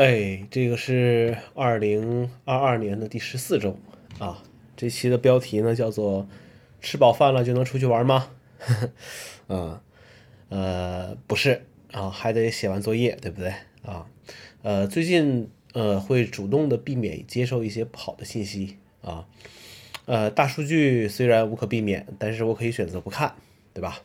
[0.00, 3.76] 哎，这个是二零二二年的第十四周
[4.18, 4.42] 啊。
[4.74, 6.26] 这期的标题呢叫做
[6.80, 8.30] “吃饱饭了就能出去玩吗？”
[9.46, 9.82] 啊，
[10.48, 13.52] 呃，不是啊，还得写完作业，对不对
[13.82, 14.06] 啊？
[14.62, 19.26] 呃，最近呃会主动的避免接受一些不好的信息啊。
[20.06, 23.34] 呃，大数据虽然无可避免，但是我可以选择不看，
[23.74, 24.00] 对吧？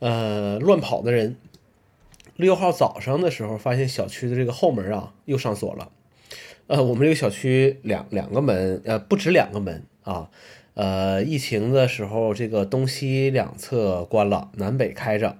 [0.00, 1.36] 呃，乱跑的人。
[2.36, 5.90] 六号早上的时候，发现小区的这个后门啊又上锁了。
[6.66, 10.30] 呃，我们这个小区两两个门，呃，不止两个门啊。
[10.74, 15.38] 呃，疫情的时候，这个东西两侧关了，南北开着。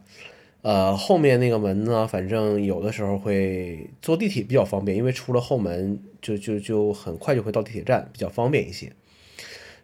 [0.62, 8.92] 呃，后面那个门呢，反正有的时候会坐地铁比较方便，因为出了后门就就就很快就会到地铁站，比较方便一些。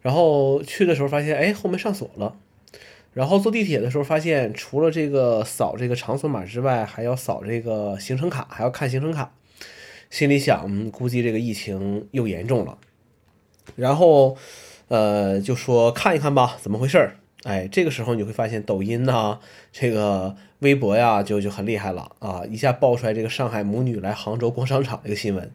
[0.00, 2.36] 然后去的时候发现，哎，后门上锁了。
[3.14, 9.34] 然后坐地铁的时候发现，除了这个扫这个场所码之外，还要扫这个行程卡，还要看行程卡。
[10.08, 12.78] 心里想，估计这个疫情又严重了。
[13.76, 14.36] 然后，
[14.88, 17.16] 呃，就说看一看吧，怎么回事儿？
[17.44, 19.38] 哎，这个时候你会发现，抖音呐，
[19.72, 25.50] 这个微博呀，就就很厉害了啊，一下爆出来这个上海母女来杭州逛商场这个新闻。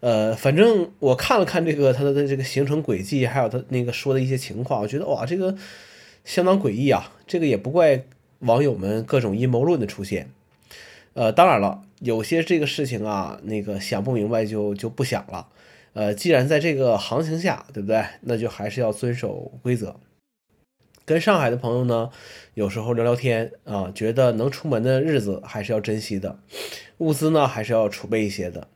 [0.00, 5.54] 呃，反正我看了看这个他的这个行程轨迹，还有他那个说的一些情况，我觉得哇，这个。
[6.28, 7.14] 相当诡异啊！
[7.26, 8.04] 这个也不怪
[8.40, 10.28] 网友们各种阴谋论的出现。
[11.14, 15.48] 呃，当然了，有些这个事情啊，那个想不明白就就不想了。
[15.94, 18.04] 呃，既然在这个行情下，对不对？
[18.20, 19.96] 那就还是要遵守规则。
[21.06, 22.10] 跟上海的朋友呢，
[22.52, 26.38] 有时候聊聊天啊，觉得能出门的日子还是要珍惜的，
[26.98, 28.68] 物资呢还是要储备一些的。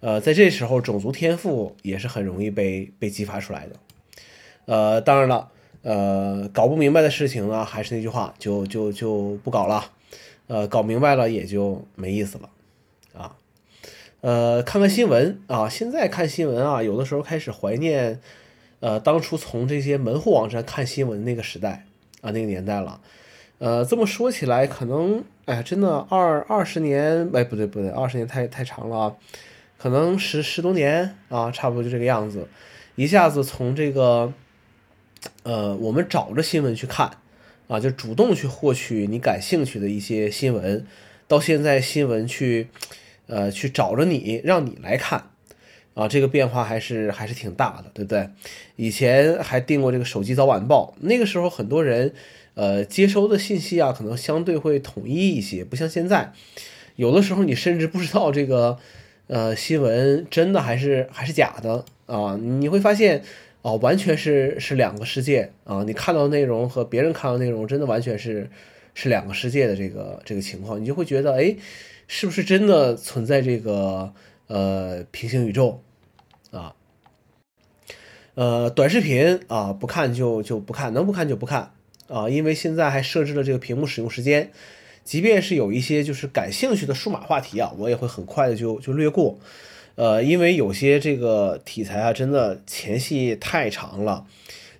[0.00, 3.76] 呃，在这时候，种族天赋也是很容易被被激发出来的。
[4.64, 5.50] 呃，当然了。
[5.88, 9.92] 呃，搞不明白的事情呢，还是那句话，就就就不搞了。
[10.48, 12.50] 呃，搞明白了也就没意思了
[13.16, 13.36] 啊。
[14.20, 18.20] 呃，看看新闻啊，现在看新闻啊，有的时候开始怀念，
[18.80, 21.86] 呃，当初从这些门户网站看新闻那个时代
[22.20, 23.00] 啊，那个年代了。
[23.58, 29.14] 呃，这么说起来，可能哎，真的二二十年，哎，不对不对，二十年太太长了，
[29.78, 32.48] 可能十十多年啊，差不多就这个样子，
[32.96, 34.32] 一下子从这个。
[35.42, 37.10] 呃，我们找着新闻去看，
[37.68, 40.86] 啊，就主动去获取你感兴趣的一些新闻。
[41.28, 42.68] 到现在新闻去，
[43.26, 45.30] 呃，去找着你，让你来看，
[45.94, 48.30] 啊，这个变化还是还是挺大的，对不对？
[48.76, 52.14] 以前还订过这个手机早晚报，那个时候很多人，
[52.54, 56.32] 呃，接收的信息啊，可能相对会统一一些，不像现在，
[56.94, 58.78] 有的时候你甚至不知道这个，
[59.26, 63.22] 呃，新闻真的还是还是假的啊，你会发现。
[63.66, 65.82] 哦，完全是是两个世界啊！
[65.82, 68.48] 你看到内容和别人看到内容，真的完全是
[68.94, 71.56] 是两个世界的这个这个情况，你就会觉得，哎，
[72.06, 74.14] 是不是真的存在这个
[74.46, 75.82] 呃平行宇宙
[76.52, 76.76] 啊？
[78.36, 81.72] 呃，短视频啊，不看就就不看，能不看就不看
[82.06, 82.28] 啊！
[82.28, 84.52] 因为现在还设置了这个屏幕使用时间，
[85.02, 89.36] 即便是有一些就是感兴趣的数码话题啊，我也会很快的就就略过。
[89.96, 94.26] 呃，因为有些这个题材啊，真的前戏太长了，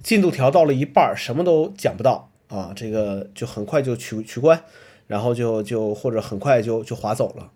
[0.03, 4.63] 进度条到了一半什么都讲不到啊，这个就很快就取取关，
[5.07, 7.51] 然后就就或者很快就就划走了。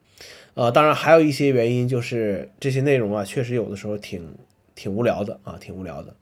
[0.54, 4.34] 呃，当然还有一些原因，就是这些内容啊，确实有的时候挺
[4.75, 6.16] 挺无聊的啊，挺无聊的。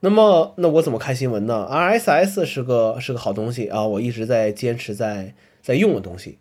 [0.00, 6.38] 那么，那我怎么看新闻呢？RSS 是个是个好东西啊，我一直在坚持在在用的东西。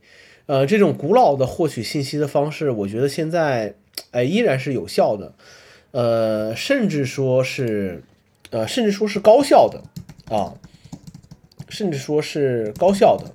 [0.47, 3.75] 呃，这种古老的获取信息的方式，我觉得现在。
[4.11, 5.33] 哎，依然是有效的，
[5.91, 8.03] 呃，甚至说是，
[8.51, 9.81] 呃，甚至说是高效的
[10.35, 10.53] 啊，
[11.69, 13.31] 甚至说是高效的，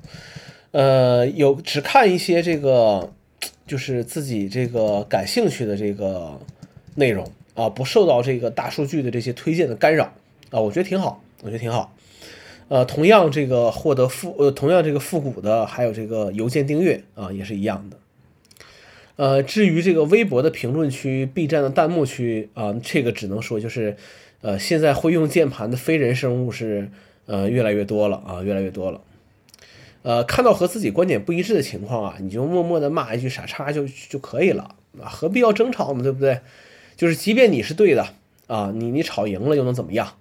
[0.71, 3.13] 呃，有只看一些这个，
[3.67, 6.39] 就是自己这个感兴趣的这个
[6.95, 10.13] 内容啊，不受到这个大数据的这些推荐的干扰
[10.51, 11.93] 啊，我觉得挺好，我觉得挺好。
[12.69, 17.97] 呃，同样这个获得复呃，同样这个复古的，还有这个邮件订阅啊，也是一样的。
[19.19, 23.97] 呃，至于这个微博的评论区、B 站的弹幕区啊，这个只能说就是，
[24.43, 26.89] 呃，现在会用键盘的非人生物是
[27.27, 29.01] 呃越来越多了啊，越来越多了。
[30.03, 36.03] 呃，看到和自己观点不一致的情况啊，你就默默的骂一句傻叉就就可以了啊，何必要争吵呢？
[36.05, 36.39] 对不对？
[36.95, 38.07] 就是即便你是对的
[38.47, 40.15] 啊，你你吵赢了又能怎么样？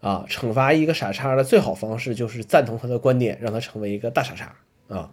[0.00, 4.54] 啊，惩罚一个傻叉的最好方式就是赞同他的观点，让他成为一个大傻叉
[4.86, 5.10] 啊。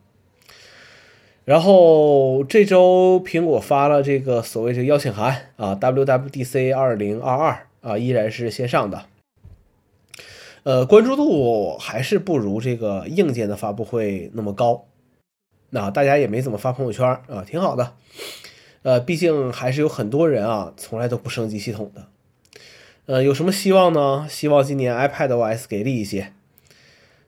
[1.45, 9.05] 然后这周苹果发了这个所谓这个邀请函啊，WWDC 二零二二啊，依然是线上的，
[10.63, 14.85] 呃，关注度还是不如这个硬件的发布会那么高。
[15.69, 17.93] 那大家也没怎么发朋友圈啊，挺好的。
[18.81, 22.07] 呃，毕竟还是有很多人啊，从来都不升级系统的。
[23.05, 24.25] 呃，有什么希望呢？
[24.27, 26.33] 希望今年 iPadOS 给力一些。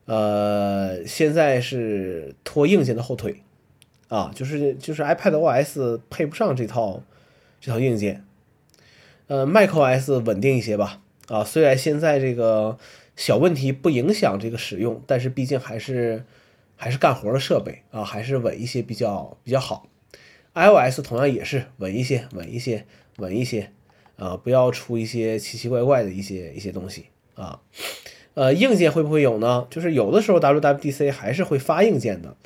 [0.06, 3.44] 呃，现在是拖硬件的后腿
[4.08, 7.04] 啊，就是就是 iPadOS 配不上这套
[7.60, 8.24] 这套硬件。
[9.28, 11.02] 呃，macOS 稳定一些吧。
[11.28, 12.78] 啊，虽然现在这个
[13.18, 16.24] 小问题不影响这个使用，但是毕竟还是
[16.78, 19.90] 还是干活的设备啊，还是稳一些比较比较好。
[20.54, 22.86] iOS 同样也是稳一些，稳一些，
[23.18, 23.72] 稳一些
[24.16, 27.60] 啊，不要出一些奇奇怪怪的一些一些东西啊。
[28.36, 29.68] 呃，硬件会不会有呢？
[29.70, 32.38] 就是有的时候 WWDC 还是会发硬件的。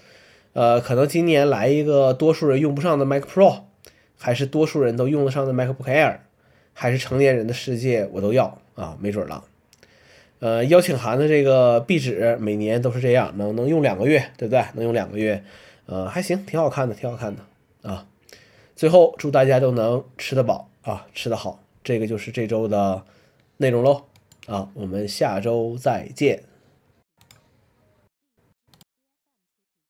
[0.54, 3.62] 呃，可能今年来一个多数人用不上的 Mac Pro，
[4.18, 6.18] 还是多数人都用得上的 MacBook Air，
[6.74, 9.44] 还是成年人的世界我都要啊，没准了。
[10.40, 14.64] 呃，邀请函的这个壁纸每年都是这样，能能用两个月，对不对？
[14.74, 15.44] 能用两个月，
[15.86, 17.90] 呃，还行，挺好看的，挺好看的。
[17.90, 18.06] 啊，
[18.76, 23.04] 最后祝大家都能吃得饱啊，吃得好，这个就是这周的
[23.58, 24.04] 内容喽。
[24.48, 26.44] 啊，我们下周再见。